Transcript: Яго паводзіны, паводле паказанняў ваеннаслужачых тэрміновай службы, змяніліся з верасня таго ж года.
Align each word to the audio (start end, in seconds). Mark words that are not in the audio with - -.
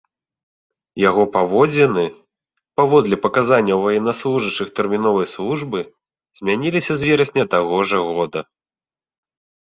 Яго 1.09 1.23
паводзіны, 1.33 2.05
паводле 2.79 3.15
паказанняў 3.25 3.83
ваеннаслужачых 3.87 4.71
тэрміновай 4.79 5.27
службы, 5.33 5.79
змяніліся 6.39 6.93
з 7.03 7.11
верасня 7.11 7.45
таго 7.53 7.77
ж 7.91 8.01
года. 8.09 8.41